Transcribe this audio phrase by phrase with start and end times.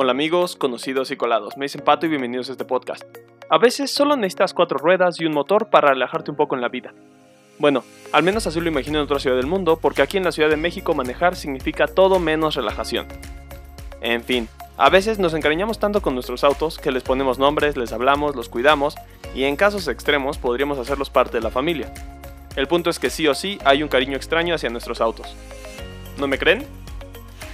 [0.00, 3.02] Hola amigos, conocidos y colados, me dicen Pato y bienvenidos a este podcast.
[3.50, 6.68] A veces solo necesitas cuatro ruedas y un motor para relajarte un poco en la
[6.68, 6.94] vida.
[7.58, 7.82] Bueno,
[8.12, 10.50] al menos así lo imagino en otra ciudad del mundo, porque aquí en la Ciudad
[10.50, 13.08] de México manejar significa todo menos relajación.
[14.00, 17.92] En fin, a veces nos encariñamos tanto con nuestros autos que les ponemos nombres, les
[17.92, 18.94] hablamos, los cuidamos
[19.34, 21.92] y en casos extremos podríamos hacerlos parte de la familia.
[22.54, 25.34] El punto es que sí o sí hay un cariño extraño hacia nuestros autos.
[26.18, 26.64] ¿No me creen?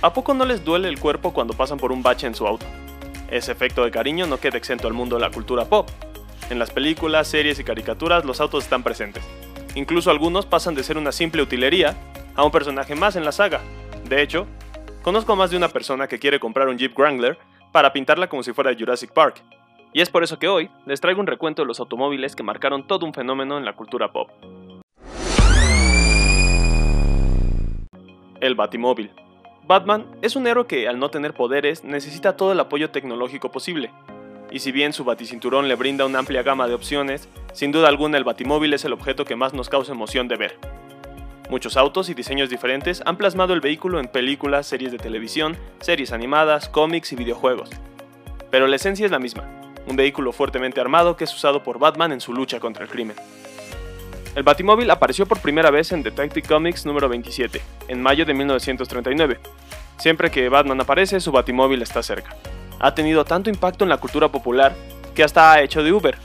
[0.02, 2.66] ¿A poco no les duele el cuerpo cuando pasan por un bache en su auto?
[3.30, 5.88] Ese efecto de cariño no queda exento al mundo de la cultura pop.
[6.50, 9.24] En las películas, series y caricaturas los autos están presentes.
[9.74, 11.96] Incluso algunos pasan de ser una simple utilería
[12.36, 13.60] a un personaje más en la saga.
[14.08, 14.46] De hecho,
[15.02, 17.38] conozco a más de una persona que quiere comprar un Jeep Wrangler
[17.72, 19.42] para pintarla como si fuera Jurassic Park.
[19.92, 22.86] Y es por eso que hoy les traigo un recuento de los automóviles que marcaron
[22.86, 24.30] todo un fenómeno en la cultura pop.
[28.40, 29.10] El Batimóvil.
[29.66, 33.90] Batman es un héroe que, al no tener poderes, necesita todo el apoyo tecnológico posible.
[34.50, 38.18] Y si bien su baticinturón le brinda una amplia gama de opciones, sin duda alguna
[38.18, 40.58] el batimóvil es el objeto que más nos causa emoción de ver.
[41.48, 46.12] Muchos autos y diseños diferentes han plasmado el vehículo en películas, series de televisión, series
[46.12, 47.70] animadas, cómics y videojuegos.
[48.50, 49.48] Pero la esencia es la misma,
[49.86, 53.16] un vehículo fuertemente armado que es usado por Batman en su lucha contra el crimen.
[54.34, 59.38] El Batimóvil apareció por primera vez en Detective Comics número 27, en mayo de 1939.
[59.96, 62.34] Siempre que Batman aparece, su Batimóvil está cerca.
[62.80, 64.74] Ha tenido tanto impacto en la cultura popular
[65.14, 66.16] que hasta ha hecho de Uber.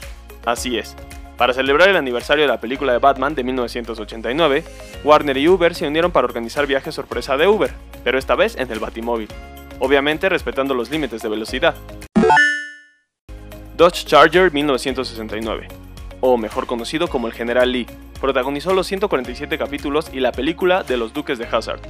[0.44, 0.96] Así es.
[1.36, 4.64] Para celebrar el aniversario de la película de Batman de 1989,
[5.04, 7.70] Warner y Uber se unieron para organizar viajes sorpresa de Uber,
[8.02, 9.28] pero esta vez en el Batimóvil.
[9.78, 11.76] Obviamente respetando los límites de velocidad.
[13.76, 15.79] Dodge Charger 1969
[16.20, 17.86] o mejor conocido como el General Lee,
[18.20, 21.80] protagonizó los 147 capítulos y la película de los Duques de Hazard.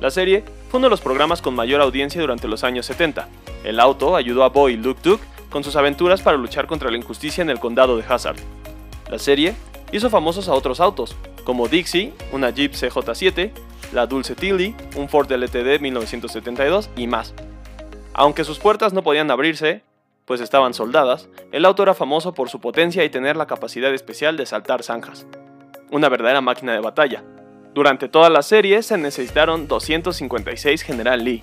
[0.00, 3.28] La serie fue uno de los programas con mayor audiencia durante los años 70.
[3.64, 7.42] El auto ayudó a Boy Luke Duke con sus aventuras para luchar contra la injusticia
[7.42, 8.36] en el condado de Hazard.
[9.10, 9.54] La serie
[9.90, 13.50] hizo famosos a otros autos, como Dixie, una Jeep CJ7,
[13.92, 17.34] la Dulce Tilly, un Ford LTD 1972 y más.
[18.12, 19.82] Aunque sus puertas no podían abrirse,
[20.28, 24.36] pues estaban soldadas, el auto era famoso por su potencia y tener la capacidad especial
[24.36, 25.26] de saltar zanjas.
[25.90, 27.24] Una verdadera máquina de batalla.
[27.72, 31.42] Durante toda la serie se necesitaron 256 General Lee.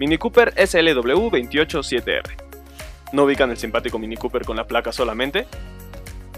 [0.00, 2.22] Mini Cooper SLW 287R.
[3.12, 5.46] ¿No ubican el simpático Mini Cooper con la placa solamente?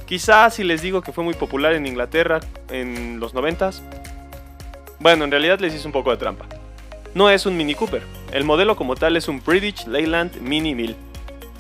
[0.05, 3.81] Quizás si les digo que fue muy popular en Inglaterra en los 90s.
[4.99, 6.45] Bueno, en realidad les hice un poco de trampa.
[7.15, 10.97] No es un Mini Cooper, el modelo como tal es un British Leyland Mini 1000,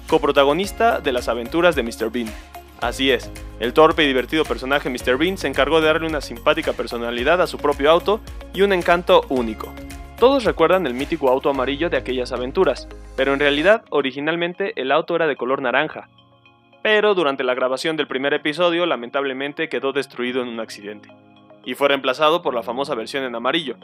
[0.06, 2.10] coprotagonista de las aventuras de Mr.
[2.10, 2.28] Bean.
[2.80, 5.18] Así es, el torpe y divertido personaje Mr.
[5.18, 8.20] Bean se encargó de darle una simpática personalidad a su propio auto
[8.54, 9.72] y un encanto único.
[10.18, 15.16] Todos recuerdan el mítico auto amarillo de aquellas aventuras, pero en realidad originalmente el auto
[15.16, 16.08] era de color naranja.
[16.82, 21.10] Pero durante la grabación del primer episodio lamentablemente quedó destruido en un accidente,
[21.64, 23.76] y fue reemplazado por la famosa versión en amarillo,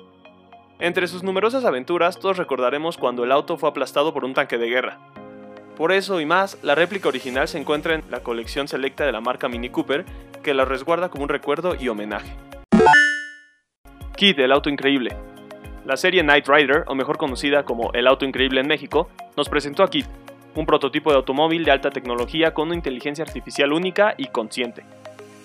[0.78, 4.69] entre sus numerosas aventuras, todos recordaremos cuando el auto fue aplastado por un tanque de
[4.69, 4.98] guerra.
[5.76, 9.20] Por eso y más, la réplica original se encuentra en la colección selecta de la
[9.20, 10.04] marca Mini Cooper,
[10.42, 12.34] que la resguarda como un recuerdo y homenaje.
[14.16, 15.16] Kid, el auto increíble.
[15.84, 19.82] La serie Knight Rider, o mejor conocida como El auto increíble en México, nos presentó
[19.82, 20.06] a Kid,
[20.54, 24.84] un prototipo de automóvil de alta tecnología con una inteligencia artificial única y consciente.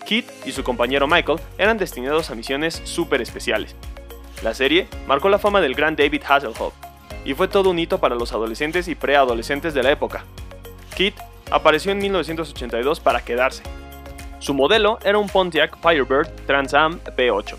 [0.06, 3.76] Kid y su compañero Michael eran destinados a misiones súper especiales,
[4.44, 6.74] la serie marcó la fama del gran David Hasselhoff
[7.24, 10.26] y fue todo un hito para los adolescentes y preadolescentes de la época.
[10.96, 11.16] Kit
[11.52, 13.64] apareció en 1982 para quedarse.
[14.40, 17.56] Su modelo era un Pontiac Firebird Trans Am P8.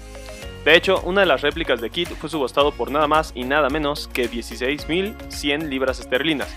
[0.65, 3.69] De hecho, una de las réplicas de Kit fue subastado por nada más y nada
[3.69, 6.55] menos que 16.100 libras esterlinas.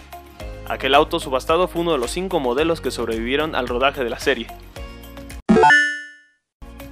[0.67, 4.19] Aquel auto subastado fue uno de los cinco modelos que sobrevivieron al rodaje de la
[4.19, 4.47] serie.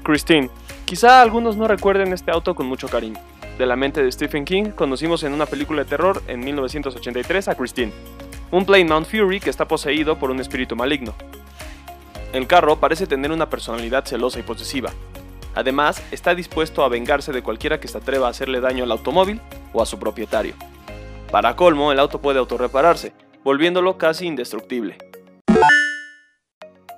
[0.03, 0.49] Christine
[0.93, 3.19] Quizá algunos no recuerden este auto con mucho cariño.
[3.57, 7.55] De la mente de Stephen King, conocimos en una película de terror en 1983 a
[7.55, 7.91] Christine,
[8.51, 11.15] un Mount Fury que está poseído por un espíritu maligno.
[12.31, 14.91] El carro parece tener una personalidad celosa y posesiva.
[15.55, 19.41] Además, está dispuesto a vengarse de cualquiera que se atreva a hacerle daño al automóvil
[19.73, 20.53] o a su propietario.
[21.31, 23.13] Para colmo, el auto puede autorrepararse,
[23.43, 24.99] volviéndolo casi indestructible.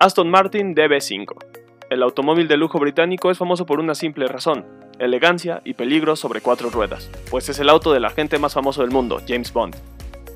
[0.02, 1.65] Aston Martin DB5
[1.96, 4.66] el automóvil de lujo británico es famoso por una simple razón,
[5.00, 8.92] elegancia y peligro sobre cuatro ruedas, pues es el auto del agente más famoso del
[8.92, 9.78] mundo, James Bond.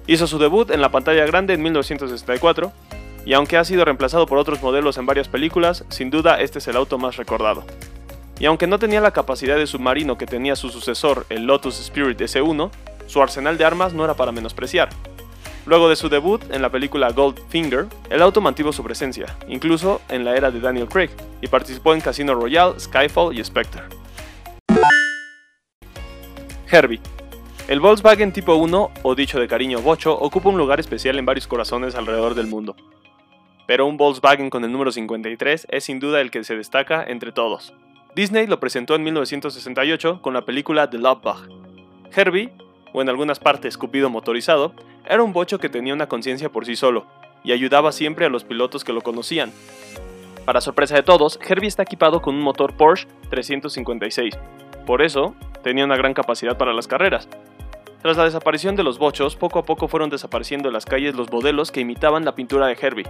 [0.07, 2.71] Hizo su debut en la pantalla grande en 1964,
[3.25, 6.67] y aunque ha sido reemplazado por otros modelos en varias películas, sin duda este es
[6.69, 7.65] el auto más recordado.
[8.39, 12.21] Y aunque no tenía la capacidad de submarino que tenía su sucesor, el Lotus Spirit
[12.21, 12.71] S1,
[13.05, 14.89] Su arsenal de armas no era para menospreciar.
[15.69, 20.25] Luego de su debut en la película Goldfinger, el auto mantuvo su presencia, incluso en
[20.25, 21.11] la era de Daniel Craig,
[21.41, 23.83] y participó en Casino Royale, Skyfall y Spectre.
[26.71, 26.99] Herbie.
[27.67, 31.45] El Volkswagen Tipo 1, o dicho de cariño Bocho, ocupa un lugar especial en varios
[31.45, 32.75] corazones alrededor del mundo.
[33.67, 37.31] Pero un Volkswagen con el número 53 es sin duda el que se destaca entre
[37.31, 37.75] todos.
[38.15, 41.47] Disney lo presentó en 1968 con la película The Love Bug.
[42.15, 42.49] Herbie,
[42.91, 44.73] o en algunas partes Cupido motorizado,
[45.09, 47.07] era un bocho que tenía una conciencia por sí solo,
[47.43, 49.51] y ayudaba siempre a los pilotos que lo conocían.
[50.45, 54.35] Para sorpresa de todos, Herbie está equipado con un motor Porsche 356.
[54.85, 57.27] Por eso, tenía una gran capacidad para las carreras.
[58.01, 61.31] Tras la desaparición de los bochos, poco a poco fueron desapareciendo en las calles los
[61.31, 63.07] modelos que imitaban la pintura de Herbie.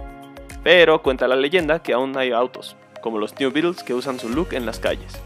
[0.64, 4.28] Pero cuenta la leyenda que aún hay autos, como los New Beatles que usan su
[4.30, 5.20] look en las calles.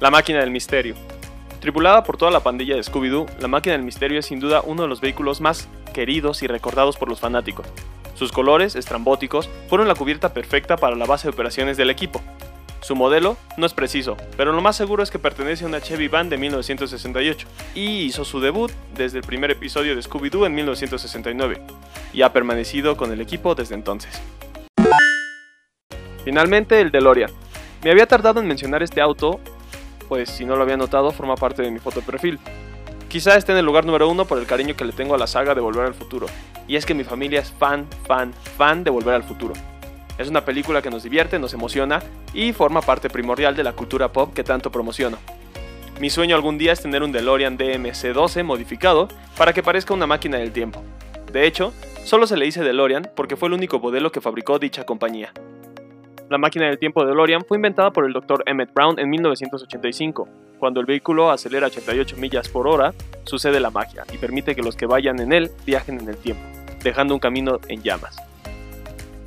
[0.00, 0.94] La máquina del misterio.
[1.60, 4.82] Tripulada por toda la pandilla de Scooby-Doo, la máquina del misterio es sin duda uno
[4.82, 7.66] de los vehículos más queridos y recordados por los fanáticos.
[8.14, 12.22] Sus colores, estrambóticos, fueron la cubierta perfecta para la base de operaciones del equipo.
[12.80, 16.08] Su modelo no es preciso, pero lo más seguro es que pertenece a una Chevy
[16.08, 21.62] Van de 1968 y hizo su debut desde el primer episodio de Scooby-Doo en 1969
[22.12, 24.22] y ha permanecido con el equipo desde entonces.
[26.24, 27.30] Finalmente, el DeLorean.
[27.82, 29.40] Me había tardado en mencionar este auto,
[30.08, 32.38] pues si no lo había notado, forma parte de mi foto de perfil.
[33.08, 35.26] Quizá esté en el lugar número uno por el cariño que le tengo a la
[35.26, 36.26] saga de Volver al Futuro,
[36.66, 39.54] y es que mi familia es fan, fan, fan de Volver al Futuro.
[40.18, 44.12] Es una película que nos divierte, nos emociona y forma parte primordial de la cultura
[44.12, 45.18] pop que tanto promociono.
[46.00, 50.38] Mi sueño algún día es tener un DeLorean DMC-12 modificado para que parezca una máquina
[50.38, 50.82] del tiempo.
[51.32, 51.72] De hecho,
[52.04, 55.32] solo se le dice DeLorean porque fue el único modelo que fabricó dicha compañía.
[56.28, 58.42] La máquina del tiempo de DeLorean fue inventada por el Dr.
[58.46, 60.28] Emmett Brown en 1985.
[60.58, 64.74] Cuando el vehículo acelera 88 millas por hora, sucede la magia y permite que los
[64.74, 66.42] que vayan en él viajen en el tiempo,
[66.82, 68.16] dejando un camino en llamas.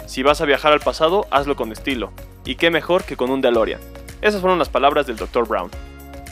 [0.07, 2.11] Si vas a viajar al pasado, hazlo con estilo,
[2.43, 3.79] y qué mejor que con un DeLorean.
[4.21, 5.47] Esas fueron las palabras del Dr.
[5.47, 5.71] Brown.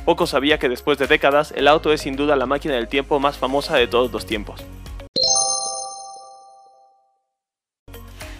[0.03, 3.21] Poco sabía que después de décadas, el auto es sin duda la máquina del tiempo
[3.21, 4.65] más famosa de todos los tiempos.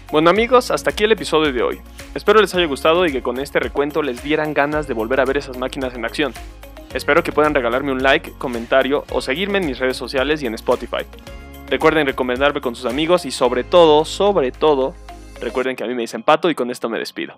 [0.10, 1.82] Bueno amigos, hasta aquí el episodio de hoy.
[2.16, 5.26] Espero les haya gustado y que con este recuento les dieran ganas de volver a
[5.26, 6.34] ver esas máquinas en acción.
[6.94, 10.54] Espero que puedan regalarme un like, comentario o seguirme en mis redes sociales y en
[10.54, 11.04] Spotify.
[11.70, 14.96] Recuerden recomendarme con sus amigos y sobre todo, sobre todo,
[15.42, 17.38] recuerden que a mí me dicen pato y con esto me despido.